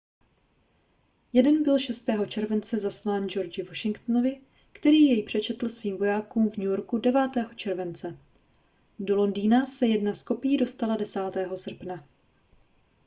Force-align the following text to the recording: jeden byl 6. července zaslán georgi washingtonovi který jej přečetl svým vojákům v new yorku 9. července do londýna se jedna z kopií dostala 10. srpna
jeden 1.33 1.63
byl 1.63 1.79
6. 1.79 2.05
července 2.27 2.77
zaslán 2.79 3.27
georgi 3.27 3.63
washingtonovi 3.63 4.41
který 4.73 5.05
jej 5.05 5.23
přečetl 5.23 5.69
svým 5.69 5.97
vojákům 5.97 6.49
v 6.49 6.57
new 6.57 6.67
yorku 6.67 6.97
9. 6.97 7.29
července 7.55 8.17
do 8.99 9.15
londýna 9.15 9.65
se 9.65 9.87
jedna 9.87 10.13
z 10.13 10.23
kopií 10.23 10.57
dostala 10.57 10.95
10. 10.95 11.19
srpna 11.55 12.07